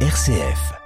RCF. 0.00 0.85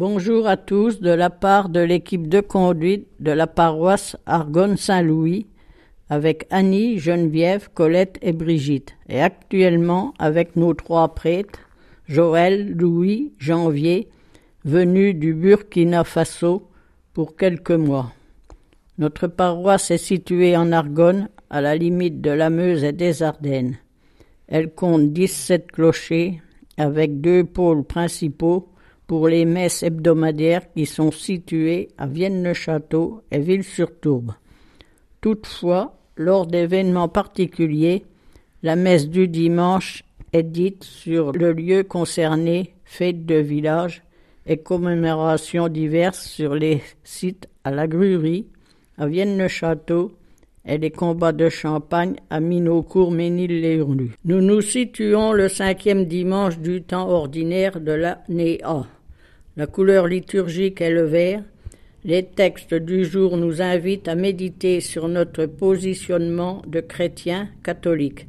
Bonjour 0.00 0.46
à 0.46 0.56
tous 0.56 1.02
de 1.02 1.10
la 1.10 1.28
part 1.28 1.68
de 1.68 1.80
l'équipe 1.80 2.26
de 2.26 2.40
conduite 2.40 3.06
de 3.20 3.32
la 3.32 3.46
paroisse 3.46 4.16
Argonne-Saint-Louis 4.24 5.46
avec 6.08 6.46
Annie, 6.48 6.98
Geneviève, 6.98 7.68
Colette 7.74 8.18
et 8.22 8.32
Brigitte 8.32 8.96
et 9.10 9.20
actuellement 9.20 10.14
avec 10.18 10.56
nos 10.56 10.72
trois 10.72 11.14
prêtres 11.14 11.68
Joël, 12.06 12.72
Louis, 12.72 13.34
Janvier 13.36 14.08
venus 14.64 15.16
du 15.16 15.34
Burkina 15.34 16.02
Faso 16.02 16.70
pour 17.12 17.36
quelques 17.36 17.70
mois. 17.70 18.10
Notre 18.96 19.26
paroisse 19.26 19.90
est 19.90 19.98
située 19.98 20.56
en 20.56 20.72
Argonne 20.72 21.28
à 21.50 21.60
la 21.60 21.76
limite 21.76 22.22
de 22.22 22.30
la 22.30 22.48
Meuse 22.48 22.84
et 22.84 22.92
des 22.92 23.22
Ardennes. 23.22 23.76
Elle 24.48 24.72
compte 24.72 25.12
17 25.12 25.70
clochers 25.70 26.40
avec 26.78 27.20
deux 27.20 27.44
pôles 27.44 27.84
principaux 27.84 28.69
pour 29.10 29.26
les 29.26 29.44
messes 29.44 29.82
hebdomadaires 29.82 30.72
qui 30.72 30.86
sont 30.86 31.10
situées 31.10 31.88
à 31.98 32.06
Vienne-le-Château 32.06 33.22
et 33.32 33.40
Ville-sur-Tourbe. 33.40 34.34
Toutefois, 35.20 35.98
lors 36.14 36.46
d'événements 36.46 37.08
particuliers, 37.08 38.04
la 38.62 38.76
messe 38.76 39.08
du 39.08 39.26
dimanche 39.26 40.04
est 40.32 40.44
dite 40.44 40.84
sur 40.84 41.32
le 41.32 41.52
lieu 41.52 41.82
concerné, 41.82 42.76
fête 42.84 43.26
de 43.26 43.34
village 43.34 44.04
et 44.46 44.58
commémorations 44.58 45.66
diverses 45.66 46.24
sur 46.24 46.54
les 46.54 46.80
sites 47.02 47.48
à 47.64 47.72
la 47.72 47.88
Grurie, 47.88 48.46
à 48.96 49.08
Vienne-le-Château 49.08 50.12
et 50.64 50.78
les 50.78 50.92
combats 50.92 51.32
de 51.32 51.48
champagne 51.48 52.14
à 52.30 52.38
Minocourt, 52.38 53.10
Ménil-les-Hurlus. 53.10 54.12
Nous 54.24 54.40
nous 54.40 54.60
situons 54.60 55.32
le 55.32 55.48
cinquième 55.48 56.04
dimanche 56.04 56.60
du 56.60 56.84
temps 56.84 57.08
ordinaire 57.08 57.80
de 57.80 57.90
l'année 57.90 58.60
A. 58.62 58.86
La 59.56 59.66
couleur 59.66 60.06
liturgique 60.06 60.80
est 60.80 60.90
le 60.90 61.02
vert. 61.02 61.42
Les 62.04 62.24
textes 62.24 62.74
du 62.74 63.04
jour 63.04 63.36
nous 63.36 63.60
invitent 63.60 64.08
à 64.08 64.14
méditer 64.14 64.80
sur 64.80 65.08
notre 65.08 65.46
positionnement 65.46 66.62
de 66.66 66.80
chrétiens 66.80 67.48
catholiques, 67.62 68.26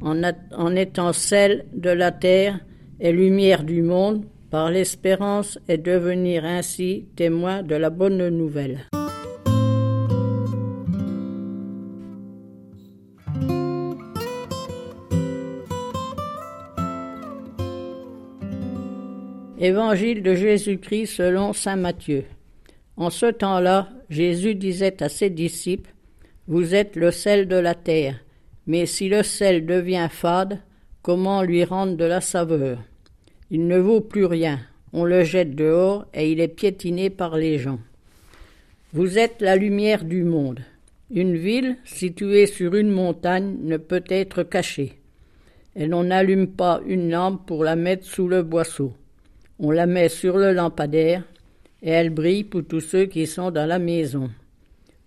en, 0.00 0.20
en 0.56 0.76
étant 0.76 1.12
celle 1.12 1.64
de 1.72 1.90
la 1.90 2.12
terre 2.12 2.60
et 3.00 3.10
lumière 3.10 3.64
du 3.64 3.82
monde, 3.82 4.24
par 4.50 4.70
l'espérance 4.70 5.58
et 5.68 5.78
devenir 5.78 6.44
ainsi 6.44 7.06
témoin 7.16 7.62
de 7.62 7.76
la 7.76 7.88
bonne 7.88 8.28
nouvelle. 8.28 8.80
Évangile 19.62 20.22
de 20.22 20.34
Jésus-Christ 20.34 21.16
selon 21.16 21.52
Saint 21.52 21.76
Matthieu. 21.76 22.24
En 22.96 23.10
ce 23.10 23.26
temps-là, 23.26 23.90
Jésus 24.08 24.54
disait 24.54 25.02
à 25.02 25.10
ses 25.10 25.28
disciples, 25.28 25.92
Vous 26.48 26.74
êtes 26.74 26.96
le 26.96 27.10
sel 27.10 27.46
de 27.46 27.56
la 27.56 27.74
terre, 27.74 28.18
mais 28.66 28.86
si 28.86 29.10
le 29.10 29.22
sel 29.22 29.66
devient 29.66 30.08
fade, 30.10 30.60
comment 31.02 31.42
lui 31.42 31.62
rendre 31.62 31.98
de 31.98 32.06
la 32.06 32.22
saveur? 32.22 32.78
Il 33.50 33.66
ne 33.66 33.76
vaut 33.76 34.00
plus 34.00 34.24
rien, 34.24 34.60
on 34.94 35.04
le 35.04 35.24
jette 35.24 35.54
dehors 35.54 36.06
et 36.14 36.32
il 36.32 36.40
est 36.40 36.48
piétiné 36.48 37.10
par 37.10 37.36
les 37.36 37.58
gens. 37.58 37.80
Vous 38.94 39.18
êtes 39.18 39.42
la 39.42 39.56
lumière 39.56 40.04
du 40.04 40.24
monde. 40.24 40.60
Une 41.10 41.36
ville 41.36 41.76
située 41.84 42.46
sur 42.46 42.74
une 42.76 42.90
montagne 42.90 43.58
ne 43.60 43.76
peut 43.76 44.04
être 44.08 44.42
cachée. 44.42 44.94
Et 45.76 45.86
l'on 45.86 46.04
n'allume 46.04 46.46
pas 46.46 46.80
une 46.86 47.10
lampe 47.10 47.46
pour 47.46 47.62
la 47.62 47.76
mettre 47.76 48.06
sous 48.06 48.26
le 48.26 48.42
boisseau. 48.42 48.94
On 49.62 49.72
la 49.72 49.84
met 49.84 50.08
sur 50.08 50.38
le 50.38 50.54
lampadaire 50.54 51.22
et 51.82 51.90
elle 51.90 52.08
brille 52.08 52.44
pour 52.44 52.64
tous 52.64 52.80
ceux 52.80 53.04
qui 53.04 53.26
sont 53.26 53.50
dans 53.50 53.68
la 53.68 53.78
maison. 53.78 54.30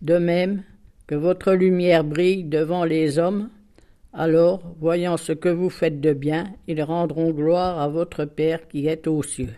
De 0.04 0.20
même 0.20 0.62
que 1.08 1.16
votre 1.16 1.54
lumière 1.54 2.04
brille 2.04 2.44
devant 2.44 2.84
les 2.84 3.18
hommes, 3.18 3.50
alors, 4.14 4.62
voyant 4.80 5.18
ce 5.18 5.32
que 5.32 5.50
vous 5.50 5.72
faites 5.72 6.00
de 6.00 6.14
bien, 6.14 6.54
ils 6.68 6.84
rendront 6.84 7.32
gloire 7.32 7.82
à 7.82 7.88
votre 7.88 8.26
Père 8.26 8.68
qui 8.68 8.86
est 8.86 9.08
aux 9.08 9.24
cieux. 9.24 9.56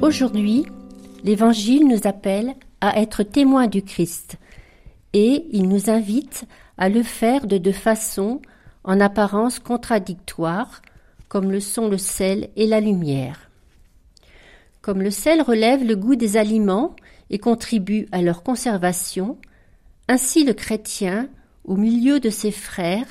Aujourd'hui, 0.00 0.64
l'Évangile 1.24 1.86
nous 1.86 2.08
appelle 2.08 2.54
à 2.80 2.98
être 2.98 3.22
témoins 3.22 3.66
du 3.66 3.82
Christ, 3.82 4.38
et 5.12 5.46
il 5.50 5.68
nous 5.68 5.90
invite 5.90 6.44
à 6.78 6.88
le 6.88 7.02
faire 7.02 7.46
de 7.46 7.58
deux 7.58 7.72
façons 7.72 8.40
en 8.84 9.00
apparence 9.00 9.58
contradictoires, 9.58 10.82
comme 11.28 11.50
le 11.50 11.60
sont 11.60 11.88
le 11.88 11.98
sel 11.98 12.48
et 12.56 12.66
la 12.66 12.80
lumière. 12.80 13.50
Comme 14.80 15.02
le 15.02 15.10
sel 15.10 15.42
relève 15.42 15.84
le 15.84 15.96
goût 15.96 16.16
des 16.16 16.36
aliments 16.36 16.96
et 17.28 17.38
contribue 17.38 18.06
à 18.12 18.22
leur 18.22 18.42
conservation, 18.42 19.38
ainsi 20.08 20.44
le 20.44 20.54
chrétien, 20.54 21.28
au 21.64 21.76
milieu 21.76 22.18
de 22.18 22.30
ses 22.30 22.50
frères, 22.50 23.06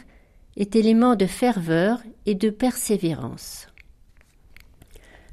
est 0.57 0.75
élément 0.75 1.15
de 1.15 1.25
ferveur 1.25 2.01
et 2.25 2.35
de 2.35 2.49
persévérance. 2.49 3.67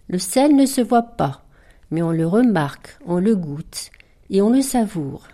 Le 0.09 0.19
sel 0.19 0.55
ne 0.55 0.67
se 0.67 0.81
voit 0.81 1.03
pas, 1.03 1.45
mais 1.91 2.03
on 2.03 2.13
le 2.13 2.27
remarque, 2.27 2.97
on 3.07 3.19
le 3.19 3.35
goûte 3.35 3.91
et 4.31 4.41
on 4.43 4.51
le 4.51 4.63
savoure. 4.63 5.27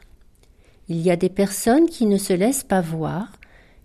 Il 0.92 1.00
y 1.00 1.10
a 1.10 1.16
des 1.16 1.30
personnes 1.30 1.88
qui 1.88 2.04
ne 2.04 2.18
se 2.18 2.34
laissent 2.34 2.64
pas 2.64 2.82
voir, 2.82 3.32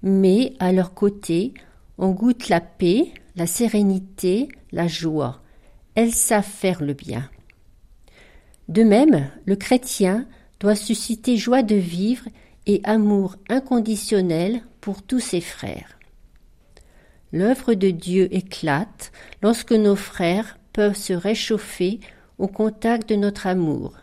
mais 0.03 0.56
à 0.59 0.73
leur 0.73 0.94
côté, 0.94 1.53
on 1.97 2.09
goûte 2.09 2.50
la 2.50 2.59
paix, 2.59 3.13
la 3.38 3.47
sérénité, 3.47 4.50
la 4.73 4.90
joie. 4.90 5.41
Elles 5.96 6.12
savent 6.12 6.44
faire 6.44 6.84
le 6.84 6.91
bien. 6.91 7.29
De 8.67 8.84
même, 8.84 9.29
le 9.46 9.56
chrétien 9.56 10.28
doit 10.59 10.75
susciter 10.75 11.38
joie 11.38 11.63
de 11.63 11.75
vivre 11.75 12.25
et 12.66 12.81
amour 12.84 13.38
inconditionnel 13.47 14.62
pour 14.81 15.01
tous 15.01 15.22
ses 15.22 15.40
frères. 15.40 15.97
L'œuvre 17.31 17.73
de 17.73 17.90
Dieu 17.90 18.28
éclate 18.35 19.13
lorsque 19.41 19.72
nos 19.72 19.96
frères 19.96 20.59
peuvent 20.73 20.97
se 20.97 21.13
réchauffer 21.13 22.01
au 22.38 22.50
contact 22.50 23.07
de 23.07 23.16
notre 23.16 23.47
amour. 23.47 23.94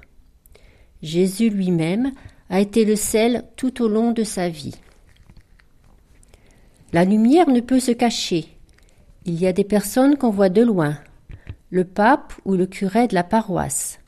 Jésus 1.03 1.51
lui-même 1.51 2.11
a 2.51 2.61
été 2.61 2.85
le 2.85 2.97
sel 2.97 3.45
tout 3.57 3.83
au 3.83 3.89
long 3.89 4.13
de 4.13 4.25
sa 4.25 4.49
vie. 4.49 4.77
La 6.93 7.05
lumière 7.05 7.49
ne 7.49 7.61
peut 7.61 7.81
se 7.81 7.93
cacher. 7.93 8.47
Il 9.25 9.41
y 9.41 9.47
a 9.47 9.53
des 9.53 9.65
personnes 9.65 10.17
qu'on 10.17 10.31
voit 10.31 10.51
de 10.51 10.63
loin, 10.63 10.99
le 11.71 11.85
pape 11.85 12.35
ou 12.45 12.55
le 12.55 12.67
curé 12.67 13.09
de 13.09 13.15
la 13.15 13.25
paroisse. 13.25 13.99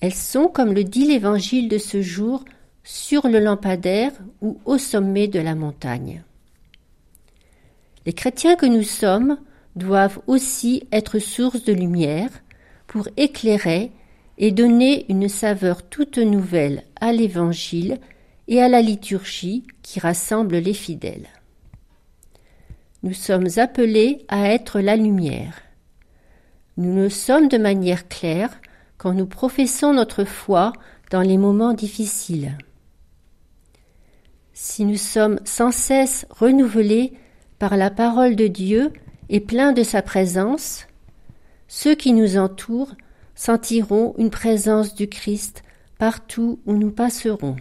Elles 0.00 0.14
sont, 0.14 0.48
comme 0.48 0.72
le 0.72 0.84
dit 0.84 1.06
l'évangile 1.06 1.68
de 1.68 1.78
ce 1.78 2.02
jour, 2.02 2.44
sur 2.84 3.28
le 3.28 3.40
lampadaire 3.40 4.12
ou 4.40 4.58
au 4.64 4.78
sommet 4.78 5.26
de 5.28 5.40
la 5.40 5.54
montagne. 5.54 6.22
Les 8.06 8.12
chrétiens 8.12 8.54
que 8.54 8.66
nous 8.66 8.84
sommes 8.84 9.38
doivent 9.74 10.20
aussi 10.26 10.84
être 10.92 11.18
source 11.18 11.64
de 11.64 11.72
lumière 11.72 12.30
pour 12.86 13.08
éclairer 13.16 13.90
et 14.38 14.50
donner 14.50 15.06
une 15.08 15.28
saveur 15.28 15.82
toute 15.82 16.18
nouvelle 16.18 16.82
à 17.00 17.12
l'Évangile 17.12 17.98
et 18.48 18.62
à 18.62 18.68
la 18.68 18.82
liturgie 18.82 19.64
qui 19.82 19.98
rassemble 19.98 20.56
les 20.56 20.74
fidèles. 20.74 21.28
Nous 23.02 23.14
sommes 23.14 23.48
appelés 23.56 24.24
à 24.28 24.48
être 24.48 24.80
la 24.80 24.96
lumière. 24.96 25.62
Nous 26.76 26.94
le 26.94 27.08
sommes 27.08 27.48
de 27.48 27.58
manière 27.58 28.08
claire 28.08 28.60
quand 28.98 29.12
nous 29.12 29.26
professons 29.26 29.92
notre 29.92 30.24
foi 30.24 30.72
dans 31.10 31.22
les 31.22 31.38
moments 31.38 31.72
difficiles. 31.72 32.58
Si 34.52 34.84
nous 34.84 34.96
sommes 34.96 35.38
sans 35.44 35.70
cesse 35.70 36.26
renouvelés 36.30 37.12
par 37.58 37.76
la 37.76 37.90
parole 37.90 38.36
de 38.36 38.46
Dieu 38.46 38.92
et 39.28 39.40
pleins 39.40 39.72
de 39.72 39.82
sa 39.82 40.02
présence, 40.02 40.86
ceux 41.68 41.94
qui 41.94 42.12
nous 42.12 42.38
entourent 42.38 42.94
sentiront 43.36 44.14
une 44.18 44.30
présence 44.30 44.94
du 44.94 45.06
Christ 45.06 45.62
partout 45.98 46.58
où 46.66 46.72
nous 46.72 46.90
passerons. 46.90 47.56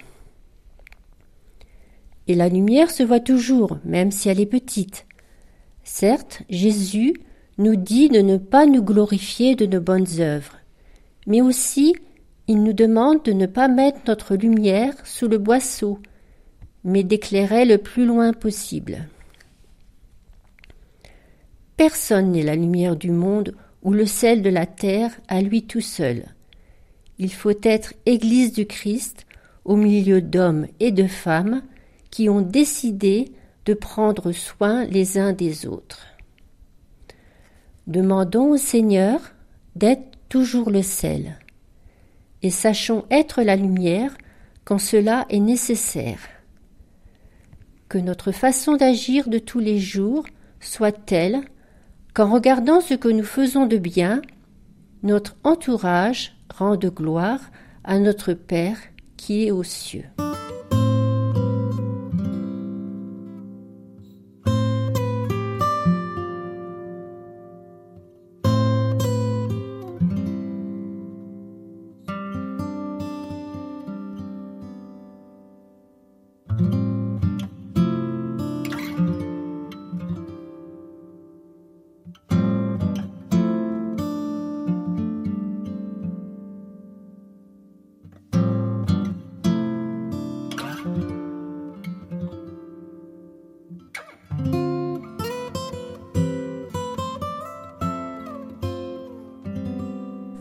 Et 2.28 2.34
la 2.34 2.50
lumière 2.50 2.90
se 2.90 3.04
voit 3.04 3.20
toujours, 3.20 3.78
même 3.84 4.12
si 4.12 4.30
elle 4.30 4.40
est 4.40 4.48
petite. 4.48 5.06
Certes, 5.84 6.42
Jésus 6.50 7.14
nous 7.60 7.76
dit 7.76 8.10
de 8.10 8.22
ne 8.22 8.38
pas 8.38 8.66
nous 8.66 8.82
glorifier 8.82 9.56
de 9.56 9.68
nos 9.68 9.80
bonnes 9.80 10.20
œuvres, 10.20 10.58
mais 11.28 11.42
aussi 11.42 11.94
il 12.48 12.64
nous 12.64 12.74
demande 12.74 13.24
de 13.24 13.32
ne 13.32 13.46
pas 13.46 13.68
mettre 13.68 14.00
notre 14.08 14.36
lumière 14.36 14.94
sous 15.04 15.28
le 15.28 15.38
boisseau, 15.38 16.00
mais 16.84 17.04
d'éclairer 17.04 17.66
le 17.66 17.78
plus 17.78 18.06
loin 18.06 18.34
possible. 18.34 19.08
Personne 21.78 22.32
n'est 22.32 22.44
la 22.44 22.56
lumière 22.56 22.96
du 22.96 23.12
monde 23.12 23.56
ou 23.86 23.94
le 23.94 24.08
sel 24.08 24.42
de 24.42 24.50
la 24.50 24.66
terre 24.66 25.12
à 25.28 25.42
lui 25.42 25.64
tout 25.64 25.80
seul. 25.80 26.26
Il 27.20 27.32
faut 27.32 27.54
être 27.64 27.94
Église 28.06 28.52
du 28.52 28.66
Christ 28.66 29.26
au 29.64 29.78
milieu 29.78 30.22
d'hommes 30.22 30.68
et 30.80 30.92
de 30.92 31.08
femmes 31.08 31.62
qui 32.10 32.28
ont 32.28 32.42
décidé 32.42 33.32
de 33.66 33.74
prendre 33.74 34.32
soin 34.32 34.86
les 34.86 35.18
uns 35.20 35.34
des 35.34 35.68
autres. 35.68 36.08
Demandons 37.86 38.50
au 38.50 38.58
Seigneur 38.58 39.20
d'être 39.76 40.18
toujours 40.30 40.72
le 40.72 40.82
sel, 40.82 41.38
et 42.42 42.50
sachons 42.50 43.06
être 43.12 43.44
la 43.44 43.56
lumière 43.56 44.18
quand 44.64 44.80
cela 44.80 45.28
est 45.30 45.40
nécessaire. 45.40 46.20
Que 47.88 48.00
notre 48.00 48.32
façon 48.32 48.78
d'agir 48.78 49.30
de 49.30 49.38
tous 49.38 49.60
les 49.60 49.78
jours 49.78 50.26
soit 50.60 50.92
telle 50.92 51.44
qu'en 52.16 52.32
regardant 52.32 52.80
ce 52.80 52.94
que 52.94 53.10
nous 53.10 53.26
faisons 53.26 53.68
de 53.68 53.78
bien, 53.78 54.22
notre 55.04 55.36
entourage 55.44 56.34
rende 56.58 56.86
gloire 56.86 57.42
à 57.84 58.00
notre 58.00 58.34
Père 58.34 58.78
qui 59.18 59.46
est 59.46 59.52
aux 59.52 59.64
cieux. 59.64 60.06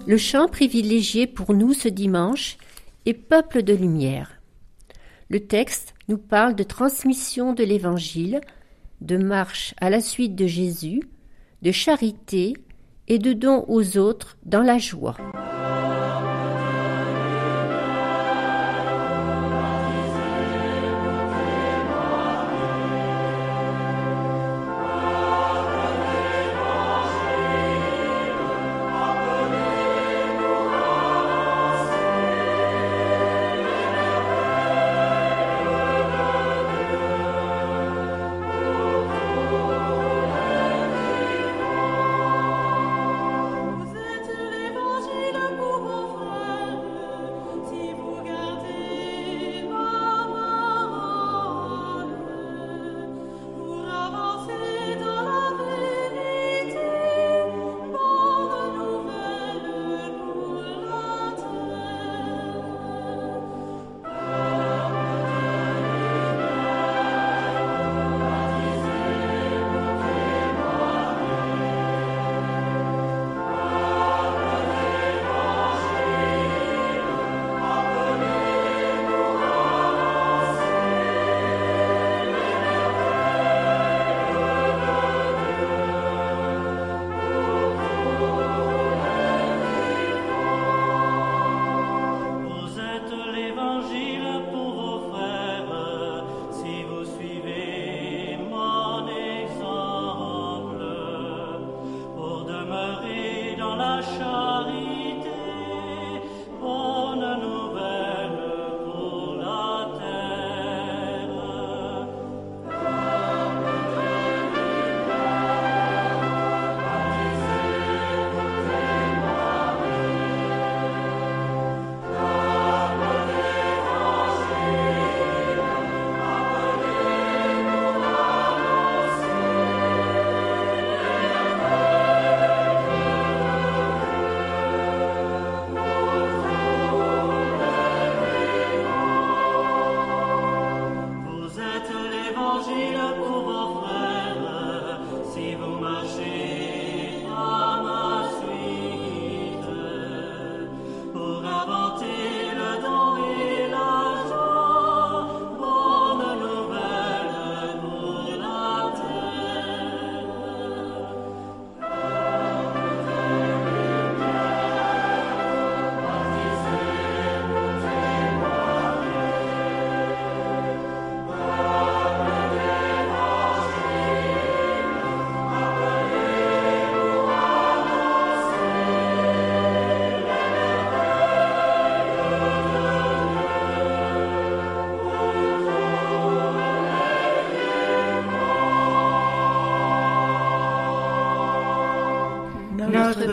Le 0.06 0.18
chant 0.18 0.48
privilégié 0.48 1.26
pour 1.26 1.54
nous 1.54 1.72
ce 1.72 1.88
dimanche 1.88 2.58
est 3.06 3.14
Peuple 3.14 3.62
de 3.62 3.72
lumière. 3.72 4.38
Le 5.30 5.40
texte 5.40 5.94
nous 6.08 6.18
parle 6.18 6.54
de 6.54 6.62
transmission 6.62 7.54
de 7.54 7.64
l'Évangile, 7.64 8.42
de 9.00 9.16
marche 9.16 9.74
à 9.80 9.88
la 9.88 10.02
suite 10.02 10.34
de 10.34 10.46
Jésus, 10.46 11.00
de 11.62 11.72
charité 11.72 12.52
et 13.08 13.18
de 13.18 13.32
don 13.32 13.64
aux 13.66 13.96
autres 13.96 14.36
dans 14.44 14.62
la 14.62 14.76
joie. 14.76 15.16
Notre 103.76 104.43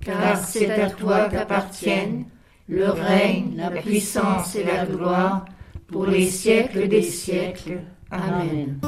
Car 0.00 0.38
c'est 0.38 0.70
à 0.70 0.90
toi 0.90 1.28
qu'appartiennent 1.28 2.24
le 2.68 2.90
règne, 2.90 3.54
la 3.56 3.70
puissance 3.70 4.54
et 4.54 4.64
la 4.64 4.84
gloire 4.84 5.44
pour 5.86 6.06
les 6.06 6.26
siècles 6.26 6.88
des 6.88 7.02
siècles. 7.02 7.80
Amen. 8.10 8.78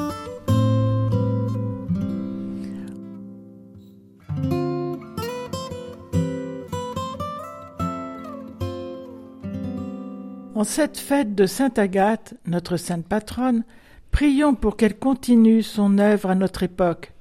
En 10.55 10.65
cette 10.65 10.99
fête 10.99 11.35
de 11.35 11.47
Sainte 11.47 11.79
Agathe, 11.79 12.35
notre 12.47 12.77
sainte 12.77 13.07
patronne, 13.07 13.65
prions 14.11 14.55
pour 14.55 14.77
qu'elle 14.77 14.99
continue 14.99 15.63
son 15.63 15.97
œuvre 15.97 16.29
à 16.29 16.35
notre 16.35 16.63
époque, 16.63 17.15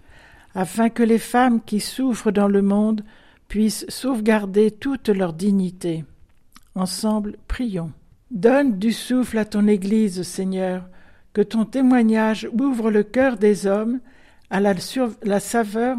afin 0.56 0.90
que 0.90 1.04
les 1.04 1.20
femmes 1.20 1.62
qui 1.64 1.80
souffrent 1.80 2.32
dans 2.32 2.50
le 2.50 2.62
monde 2.62 3.02
puissent 3.50 3.86
sauvegarder 3.90 4.72
toute 4.72 5.10
leur 5.10 5.34
dignité. 5.34 6.06
Ensemble, 6.76 7.36
prions. 7.48 7.92
Donne 8.32 8.78
du 8.78 8.94
souffle 8.94 9.40
à 9.40 9.44
ton 9.44 9.68
Église, 9.68 10.22
Seigneur, 10.22 10.88
que 11.34 11.42
ton 11.42 11.66
témoignage 11.66 12.48
ouvre 12.54 12.92
le 12.92 13.04
cœur 13.04 13.38
des 13.38 13.66
hommes 13.66 14.00
à 14.52 14.60
la, 14.60 15.40
saveur 15.40 15.98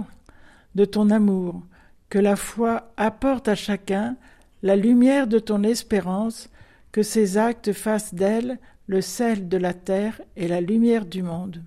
de 0.75 0.85
ton 0.85 1.11
amour, 1.11 1.63
que 2.09 2.19
la 2.19 2.37
foi 2.37 2.93
apporte 2.97 3.49
à 3.49 3.57
chacun 3.57 4.17
la 4.63 4.77
lumière 4.77 5.27
de 5.27 5.39
ton 5.39 5.63
espérance, 5.65 6.49
que 6.93 7.03
ses 7.03 7.37
actes 7.37 7.73
fassent 7.73 8.15
d'elle 8.15 8.59
le 8.87 9.01
sel 9.01 9.49
de 9.49 9.57
la 9.57 9.75
terre 9.75 10.21
et 10.37 10.49
la 10.49 10.61
lumière 10.61 11.07
du 11.07 11.23
monde. 11.23 11.63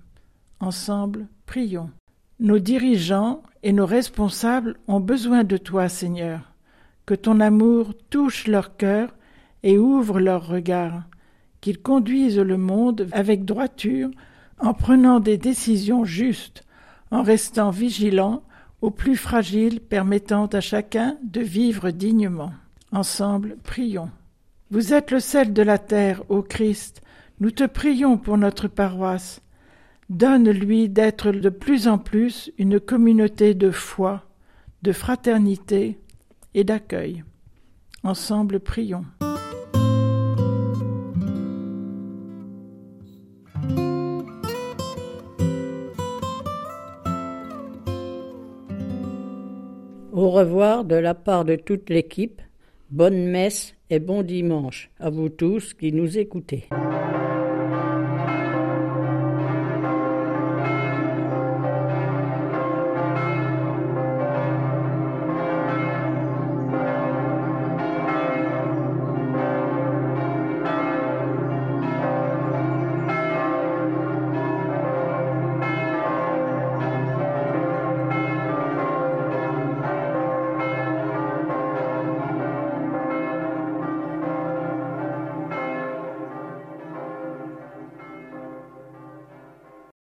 Ensemble, 0.60 1.26
prions. 1.46 1.90
Nos 2.40 2.58
dirigeants 2.58 3.42
et 3.62 3.72
nos 3.72 3.86
responsables 3.86 4.76
ont 4.88 5.00
besoin 5.00 5.44
de 5.44 5.56
toi, 5.56 5.88
Seigneur. 5.88 6.52
Que 7.06 7.14
ton 7.14 7.38
amour 7.38 7.94
touche 8.10 8.46
leur 8.48 8.76
cœur 8.76 9.14
et 9.62 9.78
ouvre 9.78 10.18
leur 10.18 10.46
regard, 10.46 11.04
qu'ils 11.60 11.80
conduisent 11.80 12.38
le 12.38 12.56
monde 12.56 13.08
avec 13.12 13.44
droiture, 13.44 14.10
en 14.58 14.74
prenant 14.74 15.20
des 15.20 15.38
décisions 15.38 16.04
justes, 16.04 16.64
en 17.10 17.22
restant 17.22 17.70
vigilants 17.70 18.42
aux 18.80 18.90
plus 18.90 19.16
fragiles, 19.16 19.80
permettant 19.80 20.46
à 20.46 20.60
chacun 20.60 21.16
de 21.22 21.40
vivre 21.40 21.90
dignement. 21.90 22.52
Ensemble, 22.92 23.56
prions. 23.62 24.10
Vous 24.70 24.92
êtes 24.92 25.10
le 25.10 25.20
sel 25.20 25.52
de 25.52 25.62
la 25.62 25.78
terre, 25.78 26.22
ô 26.28 26.42
Christ. 26.42 27.00
Nous 27.40 27.50
te 27.50 27.64
prions 27.64 28.18
pour 28.18 28.38
notre 28.38 28.68
paroisse. 28.68 29.40
Donne-lui 30.10 30.88
d'être 30.88 31.32
de 31.32 31.48
plus 31.48 31.88
en 31.88 31.98
plus 31.98 32.52
une 32.58 32.78
communauté 32.78 33.54
de 33.54 33.70
foi, 33.70 34.24
de 34.82 34.92
fraternité 34.92 35.98
et 36.54 36.64
d'accueil. 36.64 37.24
Ensemble, 38.02 38.60
prions. 38.60 39.04
Au 50.12 50.30
revoir 50.30 50.84
de 50.84 50.94
la 50.94 51.14
part 51.14 51.44
de 51.44 51.56
toute 51.56 51.90
l'équipe. 51.90 52.40
Bonne 52.90 53.26
messe 53.26 53.74
et 53.90 53.98
bon 53.98 54.22
dimanche 54.22 54.90
à 55.00 55.10
vous 55.10 55.28
tous 55.28 55.74
qui 55.74 55.92
nous 55.92 56.18
écoutez. 56.18 56.68